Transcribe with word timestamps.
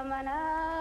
Zari 0.00 0.79